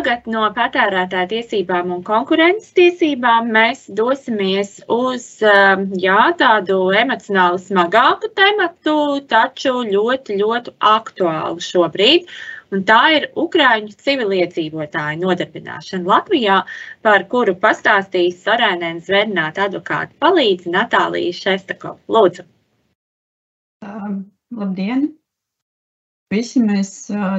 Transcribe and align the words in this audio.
tagad 0.00 0.28
no 0.32 0.46
patērētāja 0.56 1.28
tiesībām 1.28 1.90
un 1.92 2.04
konkurences 2.06 2.70
tiesībām 2.76 3.50
mēs 3.52 3.82
dosimies 3.92 4.78
uz 4.88 5.26
jā, 6.00 6.20
tādu 6.40 6.78
emocionāli 6.96 7.60
smagāku 7.60 8.30
tematu, 8.38 8.94
taču 9.28 9.82
ļoti, 9.90 10.38
ļoti 10.40 10.74
aktuālu 10.92 11.60
šobrīd. 11.66 12.32
Un 12.72 12.84
tā 12.86 13.00
ir 13.18 13.28
Ukrāņu 13.42 13.92
civiliedzīvotāju 14.00 15.20
nodarbināšana 15.24 16.06
Latvijā, 16.06 16.60
par 17.04 17.26
kuru 17.28 17.56
pastāstīs 17.60 18.40
Sarēnēnas 18.46 19.10
vedināta 19.10 19.66
advokāta 19.66 20.14
palīdze 20.22 20.72
Natālija 20.72 21.36
Šestakova. 21.42 21.98
Lūdzu! 22.08 22.46
Um, 23.84 24.22
labdien! 24.54 25.10
Visi 26.30 26.60
mēs 26.62 26.90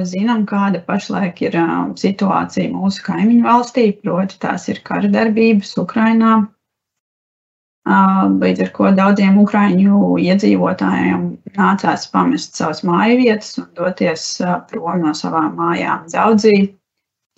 zinām, 0.08 0.42
kāda 0.48 0.82
pašlaik 0.84 1.38
ir 1.46 1.54
situācija 1.96 2.68
mūsu 2.74 3.04
kaimiņu 3.06 3.46
valstī, 3.46 3.86
proti, 4.02 4.36
tās 4.42 4.68
ir 4.68 4.82
kara 4.84 5.08
darbības 5.08 5.72
Ukrajinā. 5.80 6.34
Uh, 6.42 8.28
līdz 8.38 8.60
ar 8.62 8.68
to 8.76 8.90
daudziem 8.94 9.38
ukrāņu 9.42 10.18
iedzīvotājiem 10.22 11.24
nācās 11.56 12.04
pamest 12.12 12.54
savas 12.54 12.84
māju 12.86 13.16
vietas 13.18 13.56
un 13.58 13.66
doties 13.74 14.26
prom 14.70 15.02
no 15.02 15.14
savām 15.18 15.56
mājām. 15.58 16.04
Daudzi 16.12 16.52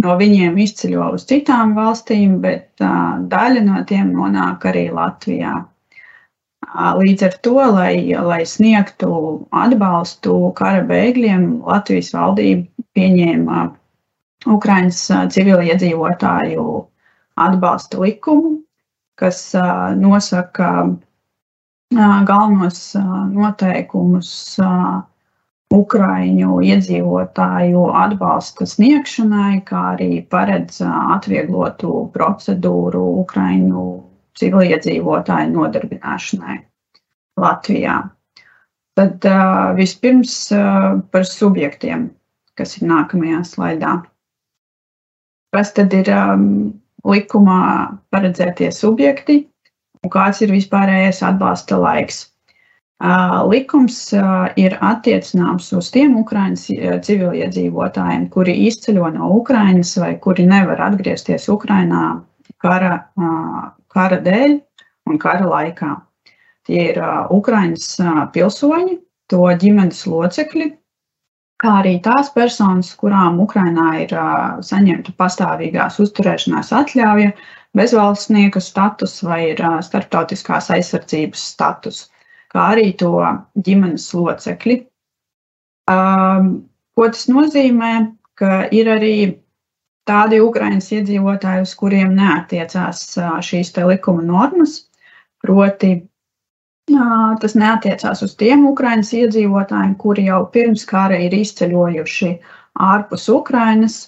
no 0.05 0.17
viņiem 0.21 0.59
izceļo 0.61 1.15
uz 1.17 1.25
citām 1.31 1.73
valstīm, 1.79 2.41
bet 2.45 2.69
daļa 2.77 3.65
no 3.65 3.81
tiem 3.89 4.13
nonāk 4.13 4.67
arī 4.69 4.91
Latvijā. 4.93 5.63
Līdz 6.75 7.23
ar 7.23 7.35
to, 7.47 7.55
lai, 7.71 7.95
lai 8.19 8.43
sniegtu 8.51 9.09
atbalstu 9.55 10.39
kara 10.59 10.83
bēgļiem, 10.89 11.45
Latvijas 11.63 12.11
valdība 12.17 12.67
pieņēma 12.99 13.61
Ukraiņas 14.51 15.01
civiliedzīvotāju 15.37 16.65
atbalsta 17.45 18.01
likumu, 18.03 18.57
kas 19.23 19.39
nosaka 20.01 20.71
galvenos 21.95 22.81
noteikumus 23.31 24.33
Ukraiņu 25.75 26.59
iedzīvotāju 26.71 27.85
atbalsta 28.03 28.67
sniegšanai, 28.67 29.63
kā 29.71 29.85
arī 29.95 30.11
paredz 30.35 30.83
atvieglotu 30.89 31.95
procedūru 32.15 33.05
Ukraiņu 33.23 33.87
civiliedzīvotāju 34.41 35.53
nodarbināšanai 35.55 36.59
Latvijā. 37.41 37.97
Tad 38.95 39.27
vispirms 39.79 40.35
par 41.11 41.25
subjektiem, 41.27 42.09
kas 42.59 42.77
ir 42.79 42.87
nākamajā 42.91 43.41
slaidā. 43.49 43.95
Kas 45.55 45.73
tad 45.75 45.95
ir 45.95 46.11
um, 46.15 46.47
likumā 47.07 47.65
paredzētie 48.15 48.71
subjekti 48.75 49.41
un 50.03 50.13
kāds 50.15 50.43
ir 50.43 50.55
vispārējais 50.55 51.23
atbalsta 51.27 51.79
laiks? 51.79 52.25
Likums 53.51 53.97
ir 54.57 54.77
attiecināms 54.81 55.73
uz 55.77 55.91
tiem 55.93 56.15
Ukraiņas 56.21 56.69
civiliedzīvotājiem, 57.05 58.29
kuri 58.33 58.55
izceļo 58.69 59.11
no 59.17 59.33
Ukraiņas 59.41 59.97
vai 60.01 60.13
kuri 60.23 60.47
nevar 60.49 60.81
atgriezties 60.87 61.49
Ukraiņā 61.53 62.05
kara 62.63 62.95
kara 63.95 64.19
dēļ 64.25 64.59
un 65.11 65.19
kara 65.23 65.47
laikā. 65.49 65.95
Tie 66.65 66.81
ir 66.91 67.01
Ukraiņas 67.35 67.89
pilsoņi, 68.35 68.97
to 69.31 69.45
ģimenes 69.61 70.05
locekļi, 70.09 70.71
kā 71.61 71.75
arī 71.81 71.99
tās 72.05 72.31
personas, 72.35 72.93
kurām 73.01 73.39
Ukrainā 73.45 73.91
ir 74.05 74.15
saņemta 74.65 75.15
pastāvīgās 75.21 76.01
uzturēšanās 76.03 76.73
atļauja, 76.77 77.35
bezvalstnieka 77.77 78.63
status 78.63 79.19
vai 79.27 79.41
ir 79.53 79.63
starptautiskās 79.85 80.71
aizsardzības 80.75 81.45
status, 81.55 82.03
kā 82.55 82.71
arī 82.75 82.93
to 83.01 83.13
ģimenes 83.67 84.09
locekļi. 84.17 84.81
Ko 85.89 87.09
tas 87.11 87.25
nozīmē? 87.29 87.95
Ka 88.35 88.65
ir 88.75 88.89
arī 88.91 89.17
tādi 90.09 90.41
Ukraiņas 90.45 90.91
iedzīvotāji, 90.99 91.65
uz 91.67 91.75
kuriem 91.79 92.15
neatiecās 92.17 93.05
šīs 93.47 93.73
likuma 93.89 94.25
normas. 94.25 94.83
Proti, 95.45 95.95
tas 97.41 97.55
neatiecās 97.57 98.23
uz 98.25 98.35
tiem 98.41 98.67
Ukraiņas 98.71 99.13
iedzīvotājiem, 99.21 99.95
kuri 100.01 100.27
jau 100.29 100.45
pirms 100.53 100.85
kara 100.89 101.19
ir 101.21 101.37
izceļojuši 101.37 102.33
ārpus 102.81 103.29
Ukraiņas 103.33 103.99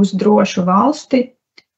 uz 0.00 0.14
drošu 0.20 0.64
valsti 0.68 1.24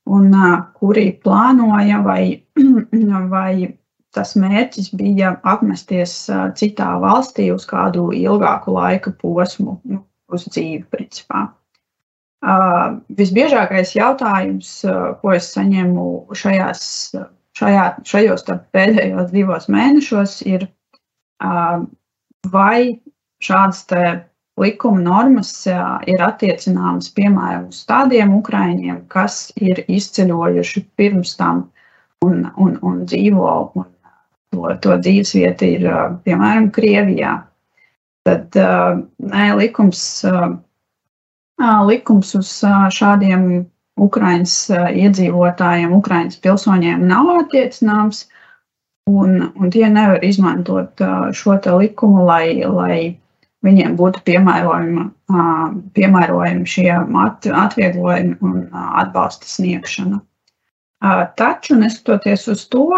un 0.07 0.31
kuri 0.79 1.11
plānoja 1.23 2.03
vai, 2.05 2.23
vai 3.35 3.77
tas 4.17 4.33
mērķis 4.39 4.93
bija 4.97 5.35
apmesties 5.45 6.15
citā 6.57 6.95
valstī 7.03 7.51
uz 7.53 7.67
kādu 7.69 8.09
ilgāku 8.17 8.73
laika 8.79 9.13
posmu, 9.21 9.81
nu, 9.85 10.01
uz 10.33 10.47
dzīvi, 10.49 10.87
principā. 10.91 11.49
Visbiežākais 13.19 13.97
jautājums, 13.97 14.71
ko 15.23 15.33
es 15.35 15.49
saņēmu 15.55 16.07
šajās, 16.39 16.83
šajā, 17.59 17.87
šajos 18.07 18.47
pēdējos 18.77 19.33
divos 19.33 19.67
mēnešos, 19.73 20.39
ir, 20.47 20.69
vai 22.53 22.79
šādas 23.43 23.83
likuma 24.57 25.03
normas 25.03 25.51
ir 25.67 26.23
attiecināmas 26.23 27.11
piemēram 27.17 27.67
uz 27.73 27.83
tādiem 27.89 28.37
ukraiņiem, 28.39 29.03
kas 29.13 29.51
ir 29.59 29.83
izceļojuši 29.89 30.85
pirms 30.97 31.35
tam 31.41 31.67
un, 32.25 32.47
un, 32.57 32.79
un 32.83 33.03
dzīvo, 33.11 33.51
un 33.75 33.91
to, 34.55 34.71
to 34.81 34.97
dzīvesvieta 35.03 35.73
ir 35.75 35.91
piemēram 36.25 36.71
Krievijā. 36.73 37.35
Tad 38.27 38.57
nē, 38.57 39.51
likums 39.59 40.23
likums 41.59 42.35
uz 42.39 42.51
šādiem 42.93 43.67
Ukraiņas 43.97 44.57
iedzīvotājiem, 44.93 45.95
Ukraiņas 45.97 46.41
pilsoņiem 46.45 47.07
nav 47.09 47.31
attiecināms, 47.41 48.27
un, 49.09 49.53
un 49.57 49.71
tie 49.73 49.89
nevar 49.89 50.25
izmantot 50.25 51.01
šo 51.33 51.57
likumu, 51.79 52.27
lai, 52.27 52.61
lai 52.61 52.99
viņiem 53.65 53.97
būtu 53.97 54.23
piemērojami, 54.27 55.07
piemērojami 55.97 56.67
šie 56.69 56.91
atvieglojumi 56.93 58.37
un 58.45 58.67
atbalsta 58.75 59.49
sniegšana. 59.49 60.21
Taču, 61.37 61.77
neskatoties 61.81 62.49
uz 62.53 62.67
to, 62.73 62.89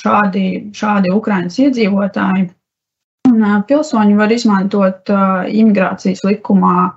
šādi, 0.00 0.46
šādi 0.74 1.12
Ukraiņas 1.14 1.58
iedzīvotāji 1.66 2.48
un 3.30 3.44
pilsoņi 3.68 4.16
var 4.18 4.32
izmantot 4.32 5.10
imigrācijas 5.50 6.24
likumā 6.26 6.90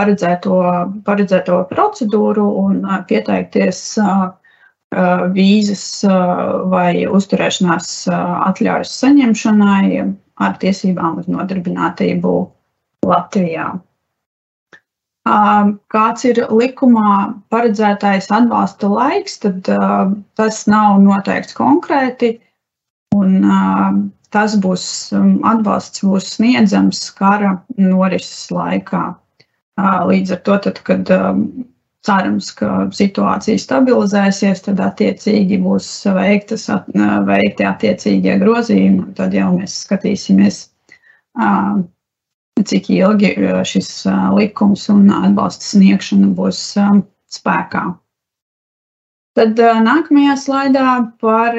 paredzēto, 0.00 0.56
paredzēto 1.04 1.60
procedūru 1.68 2.46
un 2.64 2.80
pieteikties 3.08 3.82
vīzas 5.36 5.84
vai 6.72 7.04
uzturēšanās 7.06 7.92
atļaujas 8.14 8.96
saņemšanai 9.04 10.00
ar 10.40 10.56
tiesībām 10.62 11.20
uz 11.20 11.28
nodarbinātību 11.30 12.34
Latvijā. 13.06 13.68
Kāds 15.94 16.24
ir 16.26 16.40
likumā 16.48 17.10
paredzētais 17.52 18.30
atbalsta 18.32 18.88
laiks, 18.90 19.36
tad 19.44 19.68
tas 20.40 20.62
nav 20.66 20.98
noteikts 21.04 21.54
konkrēti. 21.54 22.38
Un, 23.14 23.44
tas 24.34 24.56
būs 24.64 24.84
atbalsts 25.52 26.02
būs 26.06 26.34
sniedzams 26.38 27.02
kara 27.18 27.58
norises 27.76 28.48
laikā. 28.54 29.10
Līdz 30.10 30.32
ar 30.36 30.40
to, 30.46 30.56
tad, 30.66 30.80
kad 30.86 31.10
cerams, 32.06 32.48
ka 32.56 32.88
situācija 32.96 33.60
stabilizēsies, 33.60 34.62
tad 34.64 34.80
attiecīgi 34.80 35.60
būs 35.60 35.88
veiktas, 36.16 36.66
veikti 37.28 37.66
attiecīgie 37.68 38.38
grozījumi. 38.40 39.12
Tad 39.18 39.36
jau 39.36 39.50
mēs 39.56 39.78
skatīsimies, 39.84 40.62
cik 42.70 42.90
ilgi 42.92 43.34
šis 43.68 43.90
likums 44.36 44.86
un 44.92 45.08
atbalsta 45.22 45.64
sniegšana 45.74 46.32
būs 46.36 46.62
spēkā. 47.36 47.84
Tad 49.38 49.60
nākamajā 49.86 50.34
slaidā 50.42 50.86
par 51.22 51.54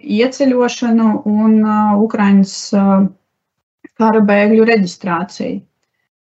ieceļošanu 0.00 1.08
un 1.26 1.56
Ukraiņas 2.04 2.52
kara 3.96 4.20
bēgļu 4.28 4.68
reģistrāciju. 4.68 5.58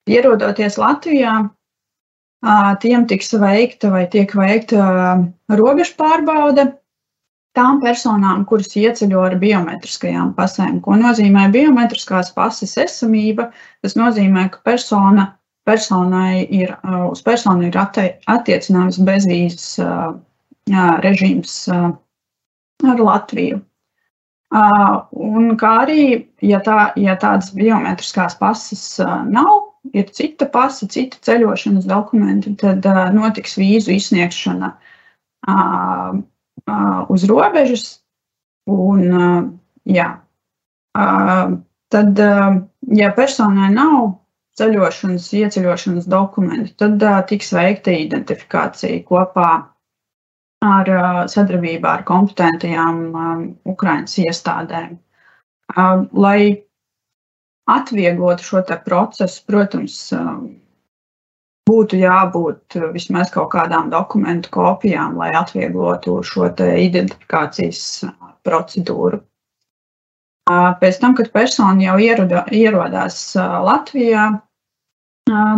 Ierodoties 0.06 0.78
Latvijā, 0.78 1.36
tiem 2.82 3.06
tiks 3.10 3.32
veikta 3.42 3.90
vai 3.90 4.04
tiek 4.10 4.34
veikta 4.38 5.16
robežu 5.50 5.96
pārbaude 5.98 6.68
tām 7.56 7.80
personām, 7.80 8.44
kuras 8.44 8.74
ieceļo 8.76 9.22
ar 9.26 9.38
biometriskajām 9.40 10.34
pasēm. 10.36 10.78
Ko 10.84 10.98
nozīmē 11.00 11.48
biometriskās 11.54 12.30
pases 12.36 12.76
esamība? 12.78 13.48
Tas 13.82 13.96
nozīmē, 13.96 14.50
ka 14.52 14.60
persona 14.68 15.30
personai 15.66 16.46
ir, 16.54 16.76
uz 17.10 17.22
personu 17.26 17.66
ir 17.66 17.76
attiecināms 17.80 19.00
bezvīzes 19.02 19.80
režīms 21.02 21.56
ar 21.72 23.02
Latviju. 23.02 23.58
Un 24.54 25.48
kā 25.58 25.72
arī, 25.82 26.02
ja, 26.46 26.60
tā, 26.62 26.92
ja 27.02 27.16
tādas 27.18 27.50
biometriskās 27.56 28.38
pasas 28.38 28.84
nav, 29.26 29.65
ir 29.96 30.10
cita 30.14 30.48
pasa, 30.52 30.88
cita 30.92 31.20
ceļošanas 31.24 31.86
dokumenti, 31.88 32.54
tad 32.60 32.86
notiks 33.16 33.56
vīzu 33.60 33.94
izsniegšana 33.96 34.72
uz 37.12 37.26
robežas. 37.30 37.86
Un, 38.66 39.02
jā, 39.86 40.06
tad, 41.94 42.22
ja 43.00 43.10
personai 43.14 43.70
nav 43.74 44.08
ceļošanas, 44.58 45.28
ieceļošanas 45.38 46.08
dokumenti, 46.10 46.74
tad 46.80 47.02
tiks 47.30 47.52
veikta 47.54 47.94
identifikācija 47.94 49.04
kopā 49.06 49.50
ar 50.66 50.92
sadarbībā 51.30 51.98
ar 51.98 52.04
kompetentajām 52.08 53.02
Ukraiņas 53.68 54.18
iestādēm. 54.24 54.96
Lai 56.16 56.40
atvieglotu 57.66 58.44
šo 58.46 58.62
procesu, 58.84 59.42
protams, 59.46 59.98
būtu 61.66 61.98
jābūt 61.98 62.78
vismaz 62.94 63.32
kaut 63.34 63.50
kādām 63.54 63.90
dokumentu 63.90 64.52
kopijām, 64.54 65.16
lai 65.18 65.32
atvieglotu 65.34 66.20
šo 66.22 66.50
identifikācijas 66.54 68.04
procedūru. 68.46 69.20
Pēc 70.46 71.00
tam, 71.02 71.16
kad 71.18 71.32
persona 71.34 71.82
jau 71.82 71.96
ieroda, 71.98 72.44
ierodās 72.54 73.18
Latvijā, 73.34 74.28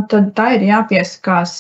tad 0.09 0.31
tā 0.39 0.47
ir 0.57 0.65
jāpiesakās 0.65 1.53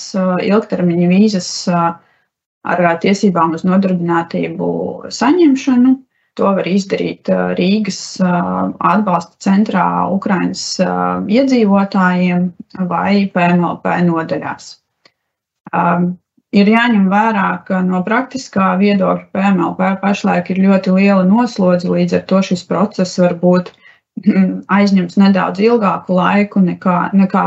ilgtermiņa 0.48 1.08
vīzas 1.10 1.50
ar 1.68 2.84
tiesībām 3.04 3.52
uz 3.58 3.66
nodarbinātību 3.68 4.70
saņemšanu. 5.12 5.92
To 6.38 6.52
var 6.54 6.68
izdarīt 6.70 7.26
Rīgas 7.58 8.00
atbalsta 8.22 9.34
centrā 9.42 9.86
Ukraiņas 10.14 10.64
iedzīvotājiem 11.34 12.44
vai 12.92 13.24
PMLP 13.34 13.96
nodaļās. 14.06 14.68
Ir 16.58 16.70
jāņem 16.72 17.08
vērā, 17.12 17.48
ka 17.66 17.82
no 17.84 18.00
praktiskā 18.06 18.70
viedokļa 18.80 19.26
PMLP 19.36 19.88
pašlaik 20.00 20.48
ir 20.54 20.62
ļoti 20.62 20.94
liela 20.96 21.26
noslodze, 21.28 21.90
līdz 21.92 22.20
ar 22.20 22.22
to 22.30 22.40
šis 22.46 22.62
process 22.70 23.18
var 23.20 23.34
būt 23.42 23.68
mm, 24.22 24.62
aizņemts 24.78 25.18
nedaudz 25.20 25.60
ilgāku 25.60 26.16
laiku 26.16 26.62
nekā, 26.64 26.96
nekā, 27.20 27.44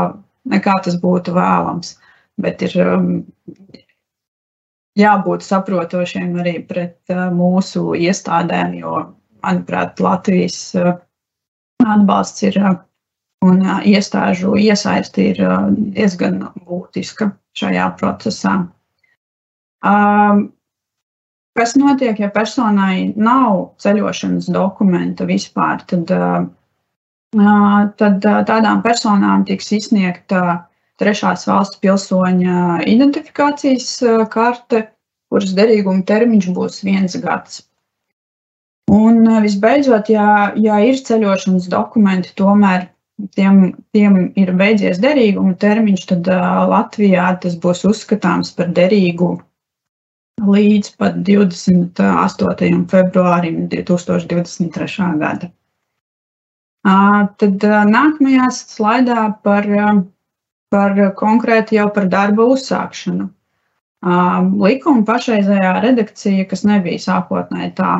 nekā 0.54 0.76
tas 0.84 1.00
būtu 1.02 1.34
vēlams. 1.34 1.96
Bet 2.42 2.62
ir 2.68 2.76
jābūt 4.98 5.44
saprotošiem 5.46 6.38
arī 6.42 6.58
pret 6.68 6.98
uh, 7.12 7.28
mūsu 7.34 7.92
iestādēm, 7.98 8.74
jo, 8.80 8.96
manuprāt, 9.44 10.00
Latvijas 10.02 10.58
uh, 10.78 10.96
atbalsts 11.82 12.44
ir 12.48 12.58
uh, 12.60 12.74
un 13.42 13.62
iestāžu 13.88 14.54
iesaisti 14.60 15.32
ir 15.32 15.40
diezgan 15.96 16.44
būtiska 16.62 17.32
šajā 17.58 17.88
procesā. 17.98 18.54
Um, 19.82 20.44
kas 21.58 21.74
notiek, 21.74 22.20
ja 22.22 22.30
personai 22.30 23.12
nav 23.18 23.74
ceļošanas 23.82 24.46
dokumenta 24.54 25.26
vispār, 25.26 25.82
tad, 25.90 26.12
tad 27.98 28.28
tādām 28.52 28.84
personām 28.84 29.42
tiks 29.48 29.72
izsniegta 29.74 30.62
trešās 31.00 31.46
valsts 31.48 31.80
pilsoņa 31.82 32.82
identifikācijas 32.88 33.90
karte, 34.32 34.86
kuras 35.32 35.54
derīguma 35.56 36.04
termiņš 36.08 36.48
būs 36.56 36.82
viens 36.86 37.16
gads. 37.22 37.62
Un 38.92 39.24
visbeidzot, 39.44 40.10
ja, 40.12 40.50
ja 40.58 40.80
ir 40.84 40.98
ceļošanas 41.00 41.70
dokumenti, 41.72 42.34
tomēr 42.36 42.90
tiem, 43.36 43.62
tiem 43.96 44.18
ir 44.36 44.52
beidzies 44.58 45.00
derīguma 45.02 45.54
termiņš, 45.62 46.04
tad 46.10 46.28
Latvijā 46.72 47.30
tas 47.40 47.56
būs 47.62 47.86
uzskatāms 47.88 48.52
par 48.58 48.72
derīgu 48.76 49.36
līdz 50.42 50.94
pat 50.98 51.18
28. 51.26 52.86
februārim 52.90 53.66
2023. 53.72 55.10
gada. 55.20 55.50
Tad 57.38 57.66
nākamajā 57.92 58.48
slaidā 58.56 59.28
par 59.46 59.68
par 60.72 60.96
konkrēti 61.18 61.78
jau 61.78 61.88
par 61.94 62.08
darba 62.12 62.48
uzsākšanu. 62.54 63.28
Likuma 64.64 65.04
pašreizējā 65.06 65.72
redakcija, 65.84 66.46
kas 66.50 66.64
nebija 66.66 67.02
sākotnēji 67.04 67.74
tā, 67.78 67.92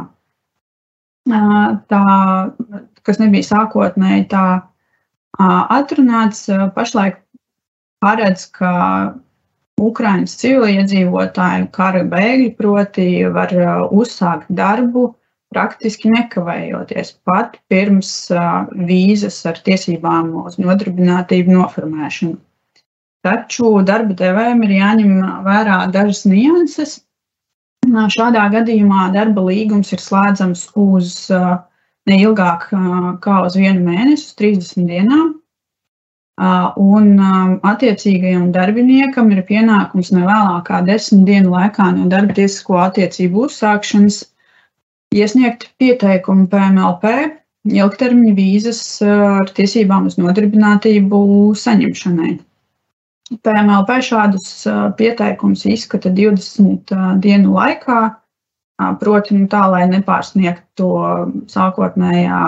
tā, 1.93 2.05
kas 3.07 3.21
nebija 3.23 3.49
sākotnēji 3.53 4.27
tā 4.33 4.47
atrunāts, 5.79 6.49
pašlaik 6.75 7.21
paredz, 8.03 8.49
ka 8.57 8.73
Ukraiņas 9.83 10.35
civiliedzīvotāji, 10.43 11.69
kara 11.75 12.03
bēgļi, 12.11 12.51
proti, 12.59 13.07
var 13.35 13.55
uzsākt 13.91 14.51
darbu 14.51 15.13
praktiski 15.53 16.11
nekavējoties 16.13 17.13
pat 17.29 17.59
pirms 17.73 18.13
vīzas 18.91 19.41
ar 19.49 19.59
tiesībām 19.67 20.33
uz 20.45 20.59
nodarbinātību 20.63 21.57
noformēšanu. 21.57 22.39
Taču 23.23 23.71
darba 23.87 24.17
devējiem 24.19 24.63
ir 24.67 24.73
jāņem 24.79 25.19
vērā 25.47 25.79
dažas 25.95 26.25
nianses. 26.27 26.97
Šādā 28.15 28.49
gadījumā 28.51 29.11
darba 29.15 29.45
līgums 29.49 29.93
ir 29.95 30.03
slēdzams 30.03 30.65
uz 30.79 31.15
neilgāk 32.11 32.67
kā 33.23 33.37
uz 33.47 33.59
vienu 33.59 33.85
mēnesi, 33.87 34.27
uz 34.27 34.35
30 34.43 34.91
dienām. 34.91 35.31
Un 36.83 37.09
attiecīgajam 37.71 38.51
darbiniekam 38.55 39.31
ir 39.35 39.43
pienākums 39.47 40.11
nevēlāk 40.15 40.65
kā 40.71 40.81
desmit 40.87 41.27
dienu 41.29 41.53
laikā 41.55 41.91
no 41.95 42.09
darba 42.11 42.35
tiesisko 42.39 42.81
attiecību 42.89 43.47
uzsākšanas 43.47 44.23
iesniegt 45.15 45.69
pieteikumu 45.79 46.49
PMLP 46.51 47.13
ilgtermiņa 47.71 48.35
vīzas 48.39 48.81
ar 49.07 49.53
tiesībām 49.55 50.09
uz 50.11 50.19
nodarbinātību 50.19 51.21
saņemšanai. 51.63 52.33
PMLP 53.31 54.01
šādus 54.05 54.49
pieteikumus 54.99 55.65
izskata 55.71 56.11
20 56.13 56.93
dienu 57.23 57.55
laikā, 57.55 58.01
proti, 59.01 59.37
nu, 59.39 59.47
tā, 59.51 59.63
lai 59.71 59.85
nepārsniegtu 59.91 60.67
to 60.81 60.91
sākotnējā 61.53 62.41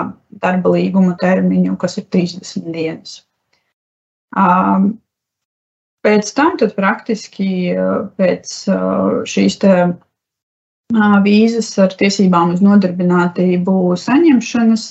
darba 0.43 0.73
līguma 0.75 1.15
termiņu, 1.21 1.77
kas 1.79 1.97
ir 2.01 2.07
30 2.11 2.69
dienas. 2.75 3.15
Pēc 6.05 6.33
tam, 6.37 6.57
tad 6.59 6.75
praktiski 6.77 7.47
pēc 8.19 8.51
šīs 9.31 9.57
vīzas 11.25 11.71
ar 11.81 11.95
tiesībām 11.97 12.53
uz 12.53 12.61
nodarbinātību 12.61 13.95
saņemšanas, 13.97 14.85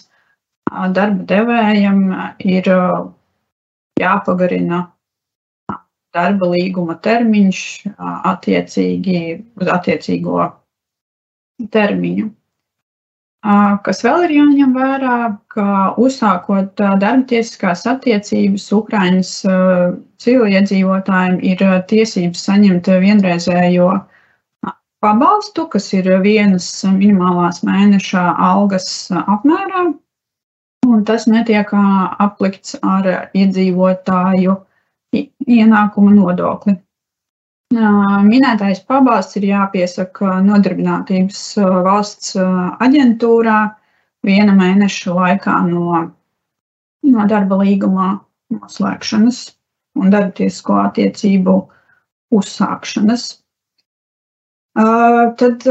darba 0.96 1.28
devējam 1.28 2.00
ir 2.42 2.72
jāpagarina 4.00 4.80
darba 6.14 6.48
līguma 6.52 6.96
termiņš 7.04 7.60
attiecīgi 8.30 9.20
uz 9.60 9.70
attiecīgo 9.76 10.46
termiņu. 11.74 12.30
Kas 13.84 14.00
vēl 14.06 14.22
ir 14.24 14.32
jāņem 14.38 14.70
vērā, 14.72 15.16
ka 15.52 15.66
uzsākot 16.00 16.78
darba 16.80 17.26
tiesiskās 17.28 17.84
attiecības, 17.90 18.70
Ukraiņas 18.72 19.32
civiliedzīvotājiem 20.24 21.36
ir 21.44 21.64
tiesības 21.90 22.46
saņemt 22.48 22.88
vienreizējo 23.04 23.90
pabalstu, 25.04 25.66
kas 25.68 25.90
ir 25.92 26.08
vienas 26.24 26.70
minimālās 26.88 27.60
mēneša 27.68 28.22
algas 28.46 28.88
apmērā, 29.12 29.90
un 30.88 31.04
tas 31.04 31.28
netiek 31.28 31.68
aplikts 31.76 32.78
ar 32.80 33.10
iedzīvotāju 33.36 34.56
ienākuma 35.58 36.14
nodokli. 36.14 36.76
Minētais 37.74 38.82
pabalsts 38.86 39.38
ir 39.40 39.48
jāpiesaka 39.48 40.38
nodarbinātības 40.44 41.40
valsts 41.86 42.36
aģentūrā 42.38 43.58
viena 44.24 44.54
mēneša 44.54 45.14
laikā 45.16 45.56
no, 45.68 46.02
no 47.14 47.26
darba 47.30 47.58
līguma 47.62 48.08
noslēgšanas 48.54 49.40
un 49.98 50.12
darba 50.14 50.30
tiesisko 50.38 50.78
attiecību 50.84 51.56
uzsākšanas. 52.34 53.26
Tad, 54.74 55.66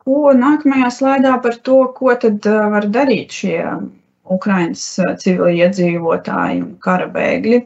ko 0.00 0.34
nākamajā 0.40 0.90
slaidā 0.94 1.36
par 1.42 1.58
to, 1.66 1.80
ko 1.94 2.14
tad 2.24 2.46
var 2.46 2.86
darīt 2.94 3.34
šie 3.34 3.58
Ukraiņas 4.30 4.86
civiliedzīvotāji 5.22 6.62
un 6.64 6.74
kara 6.82 7.08
bēgļi? 7.14 7.64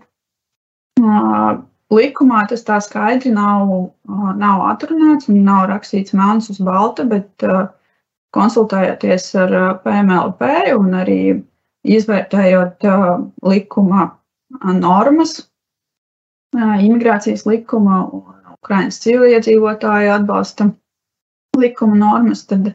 Likumā 1.94 2.44
tas 2.50 2.64
tā 2.66 2.80
skaidri 2.82 3.30
nav, 3.34 3.70
nav 4.40 4.62
atrunāts 4.70 5.28
un 5.28 5.42
nav 5.46 5.68
rakstīts 5.70 6.14
melns 6.16 6.50
uz 6.50 6.58
balta, 6.58 7.04
bet 7.04 7.44
konsultējoties 8.34 9.26
ar 9.44 9.56
PMLP 9.84 10.50
un 10.74 10.94
arī 10.98 11.18
izvērtējot 11.84 12.86
likuma 13.44 14.06
normas, 14.80 15.36
imigrācijas 16.56 17.44
likuma 17.46 18.00
un 18.08 18.56
Ukraiņas 18.56 19.02
civiliedzīvotāju 19.04 20.14
atbalsta 20.14 20.70
likuma 21.60 21.98
normas, 22.00 22.46
tad, 22.48 22.72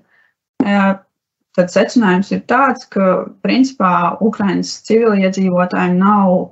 tad 0.62 1.74
secinājums 1.74 2.30
ir 2.36 2.44
tāds, 2.52 2.86
ka 2.94 3.26
principā 3.42 4.18
Ukraiņas 4.22 4.76
civiliedzīvotājiem 4.86 5.98
nav, 5.98 6.52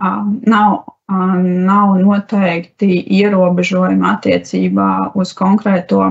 nav 0.00 0.80
nav 1.50 1.96
noteikti 1.98 3.00
ierobežojumi 3.18 4.06
attiecībā 4.06 4.90
uz 5.18 5.32
konkrēto 5.34 6.04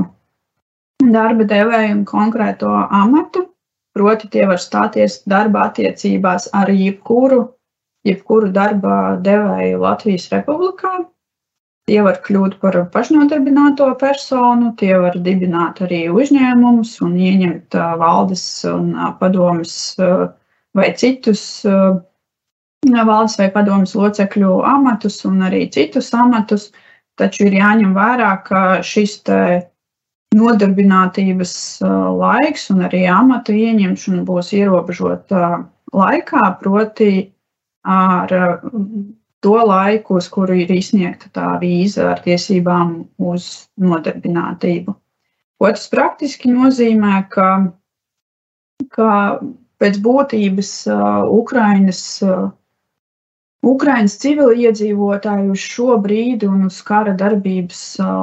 darba 1.00 1.46
devēju 1.48 1.93
un 2.00 2.01
konkrēto 2.05 2.72
amatu. 2.89 3.46
Proti, 3.96 4.27
tie 4.31 4.46
var 4.48 4.60
stāties 4.62 5.24
darba 5.27 5.69
attiecībās 5.69 6.50
ar 6.53 6.69
jebkuru, 6.69 7.39
jebkuru 8.05 8.51
darba 8.53 9.15
devēju 9.24 9.79
Latvijas 9.81 10.29
Republikā. 10.34 10.91
Tie 11.89 12.03
var 12.05 12.19
kļūt 12.22 12.60
par 12.62 12.75
pašnodarbināto 12.93 13.88
personu, 13.98 14.75
tie 14.77 14.93
var 15.01 15.17
dibināt 15.17 15.81
arī 15.81 16.03
uzņēmumus 16.13 17.00
un 17.01 17.15
ieņemt 17.17 17.79
valdes 17.98 18.43
un 18.69 18.93
padomus 19.19 19.96
vai 20.77 20.91
citus 20.93 21.63
valdes 22.88 23.38
vai 23.39 23.50
padomus 23.51 23.95
locekļu 23.95 24.62
amatus 24.65 25.25
un 25.25 25.41
arī 25.43 25.69
citus 25.71 26.13
amatus, 26.13 26.71
taču 27.19 27.45
ir 27.48 27.53
jāņem 27.59 27.93
vērā, 27.93 28.43
ka 28.45 28.81
šis 28.83 29.21
nodarbinātības 30.36 31.81
laiks 31.81 32.69
un 32.69 32.86
arī 32.86 33.07
amata 33.09 33.53
ieņemšana 33.53 34.24
būs 34.24 34.53
ierobežota 34.53 35.65
laikā, 35.93 36.43
proti 36.62 37.31
ar 37.83 38.29
to 39.41 39.55
laiku, 39.65 40.19
uz 40.19 40.27
kuru 40.29 40.53
ir 40.62 40.71
izsniegta 40.71 41.29
tā 41.33 41.57
vīza 41.59 42.12
ar 42.13 42.21
tiesībām 42.24 43.07
uz 43.17 43.67
nodarbinātību. 43.79 44.95
Ko 45.59 45.71
tas 45.71 45.89
praktiski 45.91 46.51
nozīmē, 46.51 47.25
ka, 47.31 47.74
ka 48.95 49.39
pēc 49.79 50.00
būtības 50.03 50.71
Ukrainas 51.36 52.03
Ukraiņas 53.66 54.16
civiliedzīvotāji 54.22 55.50
uz 55.51 55.63
šo 55.63 55.98
brīdi 56.04 56.48
un 56.48 56.68
uz 56.70 56.78
kara 56.88 57.12
darbības 57.20 57.82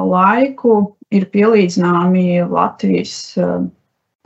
laiku 0.09 0.77
ir 1.13 1.27
pielīdzināmi 1.33 2.41
Latvijas 2.49 3.35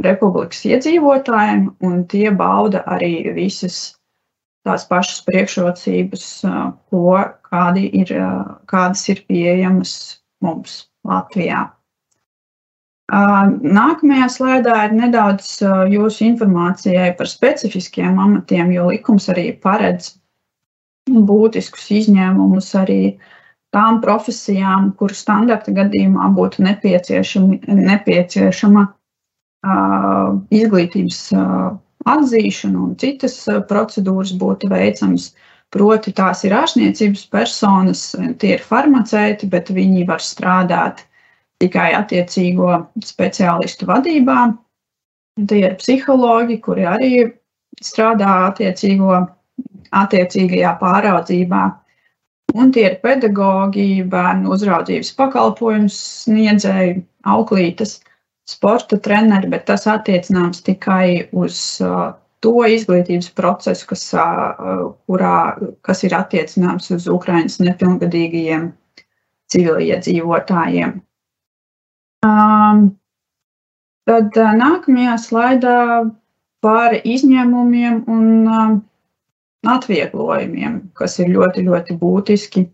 republikas 0.02 0.64
iedzīvotājiem, 0.66 1.66
un 1.84 2.06
tie 2.10 2.30
bauda 2.32 2.86
arī 2.90 3.34
visas 3.36 3.82
tās 4.66 4.86
pašas 4.88 5.20
priekšrocības, 5.28 6.26
ko, 6.94 7.20
kādi 7.50 7.90
ir, 8.02 8.16
kādas 8.72 9.04
ir 9.12 9.22
pieejamas 9.28 9.94
mums 10.42 10.86
Latvijā. 11.08 11.68
Nākamajā 13.12 14.28
slēdā 14.32 14.76
ir 14.88 14.94
nedaudz 14.96 15.58
jūsu 15.92 16.24
informācijai 16.30 17.12
par 17.20 17.28
specifiskiem 17.28 18.16
amatiem, 18.16 18.72
jo 18.72 18.88
likums 18.94 19.28
arī 19.34 19.50
paredz 19.60 20.14
būtiskus 21.28 21.92
izņēmumus 22.00 22.72
arī 22.80 23.04
tām 23.76 24.00
profesijām, 24.04 24.92
kuru 25.00 25.16
standarta 25.16 25.72
gadījumā 25.76 26.32
būtu 26.36 26.64
nepieciešama 26.66 28.84
uh, 28.88 30.30
izglītības 30.52 31.20
uh, 31.38 31.70
atzīšana 32.10 32.82
un 32.82 32.96
citas 33.00 33.38
procedūras 33.70 34.34
būtu 34.42 34.72
veicamas. 34.72 35.32
Proti, 35.72 36.12
tās 36.12 36.42
ir 36.44 36.52
ārstniecības 36.52 37.30
personas, 37.32 38.00
tie 38.42 38.58
ir 38.58 38.64
farmaceiti, 38.66 39.48
bet 39.48 39.70
viņi 39.72 40.04
var 40.10 40.20
strādāt 40.20 41.06
tikai 41.64 41.94
attiecīgo 41.96 42.74
speciālistu 43.06 43.88
vadībā. 43.88 44.52
Tie 45.48 45.62
ir 45.64 45.78
psihologi, 45.80 46.60
kuri 46.66 46.84
arī 46.92 47.12
strādā 47.80 48.34
attiecīgo 48.50 49.22
attiecīgajā 49.90 50.76
pāraudzībā. 50.82 51.64
Un 52.52 52.72
tie 52.76 52.84
ir 52.90 52.98
pedagoģi, 53.04 54.04
bērnu 54.12 54.52
uzraudzības 54.52 55.14
pakalpojumu 55.16 55.92
sniedzēji, 55.96 56.98
auklītes, 57.32 58.00
sporta 58.50 59.00
treneri, 59.00 59.48
bet 59.52 59.68
tas 59.70 59.88
attiecināms 59.88 60.64
tikai 60.66 61.30
uz 61.32 61.56
uh, 61.86 62.12
to 62.44 62.54
izglītības 62.68 63.32
procesu, 63.38 63.88
kas, 63.94 64.04
uh, 64.18 64.92
kurā, 65.08 65.36
kas 65.88 66.04
ir 66.08 66.16
attiecināms 66.18 66.92
uz 66.96 67.08
Ukraiņas 67.12 67.62
nepilngadīgajiem 67.64 68.72
civiliedzīvotājiem. 69.54 70.98
Um, 72.26 72.84
tad 74.10 74.36
uh, 74.38 74.52
nākamajā 74.58 75.18
slaidā 75.22 75.78
par 76.62 76.98
izņēmumiem 77.00 78.04
un 78.12 78.28
um, 78.46 78.80
atvieglojumiem, 79.68 80.80
kas 80.98 81.20
ir 81.22 81.32
ļoti, 81.36 81.66
ļoti 81.68 81.98
būtiski 82.02 82.66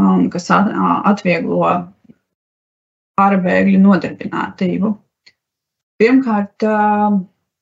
un 0.00 0.28
kas 0.32 0.48
atvieglo 0.52 1.62
kara 3.16 3.38
bēgļu 3.40 3.80
nodarbinātību. 3.80 4.92
Pirmkārt, 6.00 6.66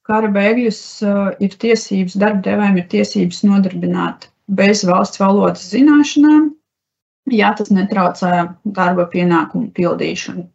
kara 0.09 0.31
bēgļus 0.35 0.81
ir 1.47 1.59
tiesības, 1.65 2.17
darba 2.19 2.43
devējiem 2.47 2.81
ir 2.83 2.89
tiesības 2.95 3.45
nodarbināt 3.47 4.29
bez 4.51 4.83
valsts 4.87 5.23
valodas 5.23 5.69
zināšanām, 5.71 6.51
ja 7.33 7.55
tas 7.57 7.71
netraucē 7.73 8.49
darba 8.65 9.07
pienākumu 9.13 9.71
pildīšanu. 9.77 10.49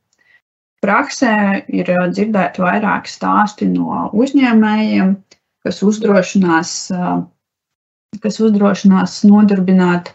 Praksē 0.83 1.33
ir 1.75 1.89
dzirdēti 2.11 2.61
vairāki 2.63 3.11
stāsti 3.11 3.67
no 3.71 4.05
uzņēmējiem, 4.15 5.15
kas 5.65 5.81
uzdrošinās 5.83 6.75
kas 8.23 8.39
uzdrošinās 8.43 9.19
nodarbināt 9.27 10.13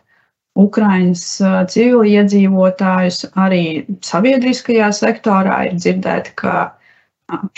Ukraiņas 0.61 1.25
civiliedzīvotājus 1.73 3.25
arī 3.45 3.65
sabiedriskajā 4.07 4.91
sektorā. 4.95 5.65
Ir 5.69 5.79
dzirdēti, 5.81 6.35
ka 6.39 6.57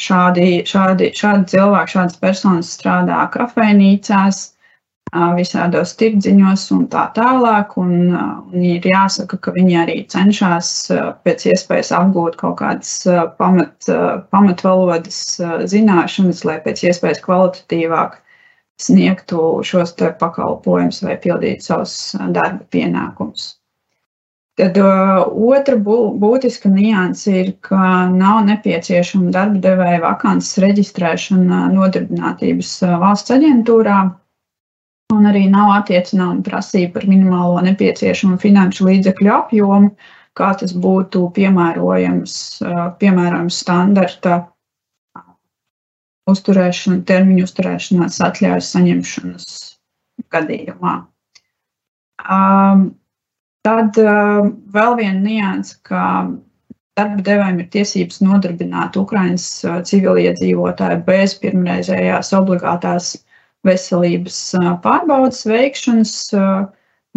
šādi, 0.00 0.62
šādi, 0.68 1.10
šādi 1.16 1.50
cilvēki, 1.52 1.96
šādas 1.96 2.20
personas 2.22 2.72
strādā 2.78 3.26
kafejnīcās, 3.34 4.42
visādos 5.36 5.92
tirdziņos 6.00 6.64
un 6.76 6.86
tā 6.92 7.04
tālāk. 7.18 7.76
Un, 7.82 8.16
un 8.16 8.64
ir 8.64 8.88
jāsaka, 8.88 9.38
ka 9.44 9.52
viņi 9.56 9.78
arī 9.82 9.98
cenšas 10.12 10.72
pēc 11.26 11.48
iespējas 11.52 11.92
apgūt 12.00 12.40
kaut 12.40 12.56
kādas 12.62 12.96
pamat, 13.36 13.90
pamatvalodas 14.32 15.20
zināšanas, 15.68 16.46
lai 16.48 16.62
pēc 16.64 16.88
iespējas 16.88 17.20
kvalitatīvāk 17.28 18.22
sniegtu 18.82 19.60
šos 19.64 19.94
pakalpojumus 20.20 21.02
vai 21.04 21.16
pildītu 21.20 21.70
savus 21.70 21.94
darba 22.34 22.64
pienākumus. 22.72 23.54
Tad 24.56 24.78
uh, 24.80 25.26
otra 25.52 25.76
bū, 25.76 25.96
būtiska 26.16 26.70
nianse 26.72 27.32
ir, 27.42 27.48
ka 27.60 28.08
nav 28.08 28.38
nepieciešama 28.46 29.32
darba 29.34 29.60
devēja 29.66 30.00
vakances 30.04 30.56
reģistrēšana 30.64 31.66
nodarbinātības 31.74 32.70
valsts 33.02 33.34
aģentūrā, 33.36 33.98
un 35.12 35.28
arī 35.28 35.44
nav 35.52 35.74
attiecināma 35.74 36.40
prasība 36.46 36.96
par 36.96 37.08
minimālo 37.10 37.60
nepieciešamo 37.68 38.40
finanšu 38.40 38.88
līdzekļu 38.88 39.34
apjomu, 39.34 39.92
kā 40.36 40.54
tas 40.60 40.72
būtu 40.72 41.28
piemērojams, 41.36 42.38
piemērojams 43.00 43.60
standarta 43.60 44.40
uzturēšana, 46.30 47.02
termiņu 47.08 47.46
uzturēšanās 47.46 48.20
atļaujas 48.26 48.70
saņemšanas 48.74 49.52
gadījumā. 50.34 50.94
Um, 52.26 52.88
tad 53.66 53.98
uh, 54.02 54.48
vēl 54.74 54.96
viena 54.98 55.20
nianse, 55.22 55.76
ka 55.86 56.02
darba 56.98 57.22
devējiem 57.22 57.60
ir 57.62 57.68
tiesības 57.74 58.22
nodarbināt 58.24 58.96
Ukraiņas 58.98 59.48
uh, 59.66 59.78
civiliedzīvotāju 59.86 61.04
bez 61.06 61.36
pirmreizējās 61.42 62.32
obligātās 62.38 63.12
veselības 63.66 64.40
uh, 64.58 64.72
pārbaudas 64.82 65.44
veikšanas, 65.46 66.14
uh, 66.34 66.64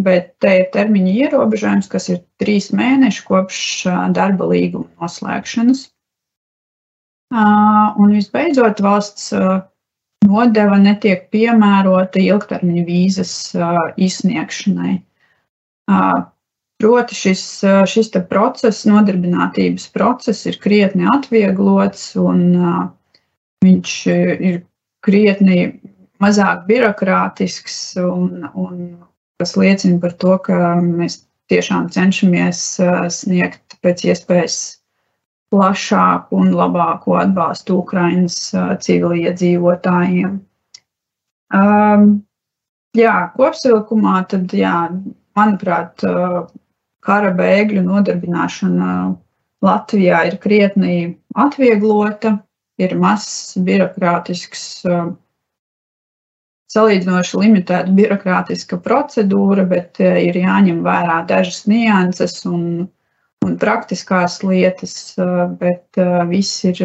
bet 0.04 0.36
te 0.44 0.56
ir 0.62 0.68
termiņa 0.75 1.16
ierobežojums, 1.25 1.89
kas 1.92 2.12
ir 2.13 2.22
trīs 2.42 2.70
mēneši 2.75 3.25
kopš 3.28 3.63
darba 4.16 4.48
līguma 4.51 4.88
noslēgšanas. 5.01 5.88
Un 7.29 8.13
visbeidzot, 8.15 8.81
valsts 8.81 9.29
nodeva 10.25 10.79
netiek 10.81 11.27
piemērota 11.33 12.21
ilgtermiņa 12.24 12.86
vīzas 12.88 13.33
izsniegšanai. 14.01 14.95
Proti, 16.79 17.17
šis, 17.17 17.43
šis 17.91 18.09
process, 18.29 18.86
nodarbinātības 18.88 19.89
process, 19.93 20.45
ir 20.48 20.57
krietni 20.63 21.05
atvieglots 21.12 22.15
un 22.17 22.43
viņš 23.65 23.95
ir 24.15 24.62
krietni 25.05 25.79
mazāk 26.24 26.65
birokrātisks, 26.67 27.98
un, 28.01 28.48
un 28.55 28.79
tas 29.39 29.55
liecina 29.59 30.00
par 30.01 30.15
to, 30.19 30.38
ka 30.43 30.79
mēs 30.81 31.21
tiešām 31.51 31.89
cenšamies 31.93 32.63
sniegt 33.12 33.77
pēc 33.83 34.05
iespējas 34.09 34.78
plašāku 35.53 36.38
un 36.39 36.51
labāku 36.53 37.15
atbalstu 37.20 37.79
Ukraiņas 37.84 38.38
civiliedzīvotājiem. 38.86 40.36
Um, 41.60 42.10
jā, 42.98 43.15
kopsavilkumā 43.38 44.20
tad, 44.29 44.53
jā, 44.53 44.75
manuprāt, 45.38 46.06
kara 47.06 47.32
bēgļu 47.38 47.86
nodarbināšana 47.88 48.91
Latvijā 49.65 50.22
ir 50.29 50.38
krietni 50.44 51.00
atvieglota, 51.36 52.38
ir 52.79 52.94
mazs 53.00 53.58
birokrātisks, 53.65 54.86
salīdzinoši 56.70 57.41
limitēta 57.41 57.91
birokrātiska 57.98 58.79
procedūra, 58.86 59.65
bet 59.68 60.00
ir 60.00 60.38
jāņem 60.38 60.84
vērā 60.86 61.24
dažas 61.27 61.65
nianses 61.68 62.39
un 62.48 62.88
un 63.46 63.55
praktiskās 63.62 64.39
lietas, 64.43 65.15
bet 65.60 66.00
viss 66.29 66.65
ir 66.67 66.81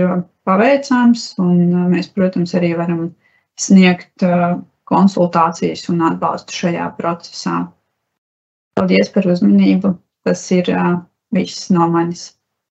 paveicams, 0.49 1.35
un 1.43 1.91
mēs, 1.93 2.11
protams, 2.15 2.55
arī 2.59 2.75
varam 2.79 3.09
sniegt 3.61 4.25
konsultācijas 4.89 5.89
un 5.93 6.03
atbalstu 6.11 6.57
šajā 6.65 6.89
procesā. 6.99 7.63
Paldies 8.79 9.11
par 9.15 9.29
uzmanību. 9.31 9.95
Tas 10.25 10.43
ir 10.57 10.71
viss 11.35 11.71
no 11.75 11.89
manis. 11.93 12.33